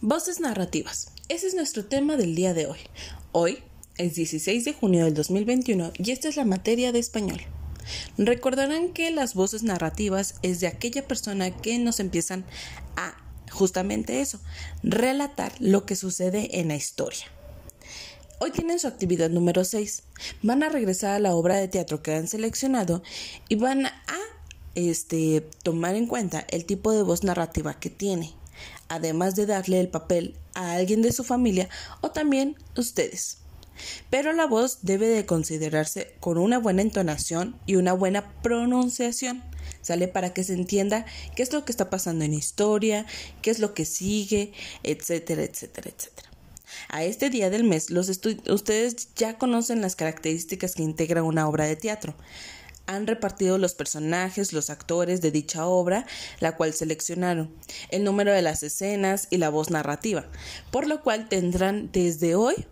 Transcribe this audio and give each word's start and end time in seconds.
Voces 0.00 0.40
narrativas. 0.40 1.12
Ese 1.28 1.46
es 1.46 1.54
nuestro 1.54 1.84
tema 1.84 2.16
del 2.16 2.34
día 2.34 2.54
de 2.54 2.66
hoy. 2.66 2.78
Hoy 3.32 3.58
es 3.96 4.14
16 4.14 4.64
de 4.64 4.72
junio 4.72 5.04
del 5.04 5.14
2021 5.14 5.92
y 5.98 6.10
esta 6.10 6.28
es 6.28 6.36
la 6.36 6.44
materia 6.44 6.92
de 6.92 6.98
español. 6.98 7.40
Recordarán 8.18 8.92
que 8.92 9.10
las 9.10 9.34
voces 9.34 9.62
narrativas 9.62 10.36
es 10.42 10.60
de 10.60 10.66
aquella 10.66 11.06
persona 11.06 11.50
que 11.50 11.78
nos 11.78 12.00
empiezan 12.00 12.44
a 12.96 13.16
justamente 13.50 14.20
eso, 14.20 14.40
relatar 14.82 15.52
lo 15.60 15.86
que 15.86 15.96
sucede 15.96 16.60
en 16.60 16.68
la 16.68 16.76
historia. 16.76 17.24
Hoy 18.40 18.50
tienen 18.50 18.78
su 18.78 18.88
actividad 18.88 19.30
número 19.30 19.64
6. 19.64 20.02
Van 20.42 20.62
a 20.62 20.68
regresar 20.68 21.12
a 21.12 21.18
la 21.20 21.34
obra 21.34 21.56
de 21.56 21.68
teatro 21.68 22.02
que 22.02 22.14
han 22.14 22.26
seleccionado 22.26 23.02
y 23.48 23.54
van 23.54 23.86
a 23.86 23.92
este, 24.74 25.40
tomar 25.62 25.94
en 25.94 26.06
cuenta 26.06 26.44
el 26.50 26.64
tipo 26.64 26.92
de 26.92 27.02
voz 27.02 27.22
narrativa 27.22 27.78
que 27.78 27.90
tiene 27.90 28.34
además 28.88 29.34
de 29.34 29.46
darle 29.46 29.80
el 29.80 29.88
papel 29.88 30.36
a 30.54 30.72
alguien 30.72 31.02
de 31.02 31.12
su 31.12 31.24
familia 31.24 31.68
o 32.00 32.10
también 32.10 32.56
ustedes. 32.76 33.38
Pero 34.10 34.32
la 34.32 34.46
voz 34.46 34.78
debe 34.82 35.08
de 35.08 35.26
considerarse 35.26 36.14
con 36.20 36.38
una 36.38 36.58
buena 36.58 36.82
entonación 36.82 37.56
y 37.66 37.76
una 37.76 37.92
buena 37.92 38.32
pronunciación, 38.42 39.42
¿sale? 39.82 40.08
Para 40.08 40.32
que 40.32 40.44
se 40.44 40.54
entienda 40.54 41.06
qué 41.34 41.42
es 41.42 41.52
lo 41.52 41.64
que 41.64 41.72
está 41.72 41.90
pasando 41.90 42.24
en 42.24 42.34
historia, 42.34 43.06
qué 43.42 43.50
es 43.50 43.58
lo 43.58 43.74
que 43.74 43.84
sigue, 43.84 44.52
etcétera, 44.82 45.42
etcétera, 45.42 45.90
etcétera. 45.94 46.30
A 46.88 47.04
este 47.04 47.30
día 47.30 47.50
del 47.50 47.64
mes, 47.64 47.90
los 47.90 48.08
ustedes 48.08 49.08
ya 49.14 49.38
conocen 49.38 49.80
las 49.80 49.96
características 49.96 50.74
que 50.74 50.82
integra 50.82 51.22
una 51.22 51.48
obra 51.48 51.66
de 51.66 51.76
teatro 51.76 52.14
han 52.86 53.06
repartido 53.06 53.58
los 53.58 53.74
personajes, 53.74 54.52
los 54.52 54.70
actores 54.70 55.20
de 55.20 55.30
dicha 55.30 55.66
obra, 55.66 56.06
la 56.40 56.56
cual 56.56 56.72
seleccionaron, 56.72 57.54
el 57.90 58.04
número 58.04 58.32
de 58.32 58.42
las 58.42 58.62
escenas 58.62 59.28
y 59.30 59.38
la 59.38 59.50
voz 59.50 59.70
narrativa, 59.70 60.26
por 60.70 60.86
lo 60.86 61.02
cual 61.02 61.28
tendrán 61.28 61.90
desde 61.92 62.34
hoy 62.34 62.66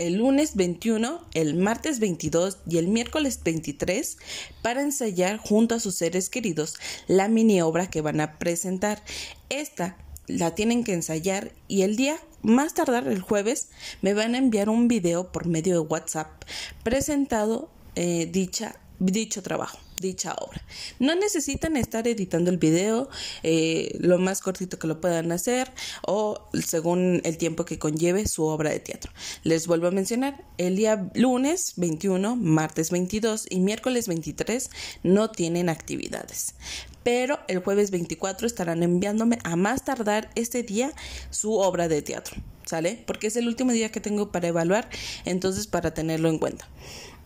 el 0.00 0.14
lunes 0.14 0.56
21, 0.56 1.20
el 1.34 1.54
martes 1.56 2.00
22 2.00 2.58
y 2.66 2.78
el 2.78 2.88
miércoles 2.88 3.40
23 3.44 4.16
para 4.62 4.80
ensayar 4.80 5.36
junto 5.36 5.74
a 5.74 5.80
sus 5.80 5.94
seres 5.94 6.30
queridos 6.30 6.76
la 7.06 7.28
mini 7.28 7.60
obra 7.60 7.88
que 7.88 8.00
van 8.00 8.20
a 8.22 8.38
presentar. 8.38 9.02
Esta 9.50 9.98
la 10.26 10.54
tienen 10.54 10.84
que 10.84 10.94
ensayar 10.94 11.52
y 11.68 11.82
el 11.82 11.96
día 11.96 12.16
más 12.40 12.72
tardar 12.72 13.08
el 13.08 13.20
jueves 13.20 13.68
me 14.00 14.14
van 14.14 14.34
a 14.34 14.38
enviar 14.38 14.70
un 14.70 14.88
video 14.88 15.32
por 15.32 15.46
medio 15.46 15.74
de 15.74 15.86
WhatsApp 15.86 16.44
presentado 16.82 17.70
eh, 17.94 18.26
dicha 18.30 18.76
dicho 19.00 19.42
trabajo, 19.42 19.78
dicha 19.98 20.34
obra. 20.34 20.62
No 20.98 21.14
necesitan 21.14 21.76
estar 21.76 22.06
editando 22.06 22.50
el 22.50 22.58
video 22.58 23.08
eh, 23.42 23.96
lo 23.98 24.18
más 24.18 24.40
cortito 24.40 24.78
que 24.78 24.86
lo 24.86 25.00
puedan 25.00 25.32
hacer 25.32 25.72
o 26.06 26.48
según 26.64 27.20
el 27.24 27.38
tiempo 27.38 27.64
que 27.64 27.78
conlleve 27.78 28.28
su 28.28 28.44
obra 28.44 28.70
de 28.70 28.80
teatro. 28.80 29.12
Les 29.42 29.66
vuelvo 29.66 29.88
a 29.88 29.90
mencionar, 29.90 30.44
el 30.58 30.76
día 30.76 31.10
lunes 31.14 31.72
21, 31.76 32.36
martes 32.36 32.90
22 32.90 33.46
y 33.48 33.60
miércoles 33.60 34.06
23 34.06 34.70
no 35.02 35.30
tienen 35.30 35.68
actividades. 35.68 36.54
Pero 37.02 37.40
el 37.48 37.60
jueves 37.60 37.90
24 37.90 38.46
estarán 38.46 38.82
enviándome 38.82 39.38
a 39.42 39.56
más 39.56 39.84
tardar 39.84 40.30
este 40.34 40.62
día 40.62 40.92
su 41.30 41.54
obra 41.54 41.88
de 41.88 42.02
teatro. 42.02 42.36
¿Sale? 42.66 43.02
Porque 43.04 43.26
es 43.26 43.36
el 43.36 43.48
último 43.48 43.72
día 43.72 43.90
que 43.90 44.00
tengo 44.00 44.30
para 44.30 44.46
evaluar, 44.46 44.88
entonces 45.24 45.66
para 45.66 45.92
tenerlo 45.92 46.28
en 46.28 46.38
cuenta. 46.38 46.68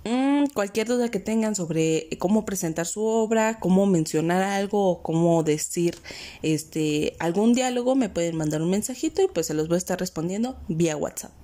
Mm, 0.04 0.46
cualquier 0.52 0.86
duda 0.86 1.10
que 1.10 1.18
tengan 1.18 1.54
sobre 1.54 2.08
cómo 2.18 2.44
presentar 2.44 2.86
su 2.86 3.02
obra, 3.04 3.58
cómo 3.58 3.86
mencionar 3.86 4.42
algo 4.42 4.90
o 4.90 5.02
cómo 5.02 5.42
decir 5.42 5.96
este 6.42 7.16
algún 7.18 7.54
diálogo, 7.54 7.94
me 7.94 8.10
pueden 8.10 8.36
mandar 8.36 8.62
un 8.62 8.70
mensajito 8.70 9.22
y 9.22 9.28
pues 9.28 9.46
se 9.46 9.54
los 9.54 9.68
voy 9.68 9.76
a 9.76 9.78
estar 9.78 9.98
respondiendo 9.98 10.56
vía 10.68 10.96
WhatsApp. 10.96 11.43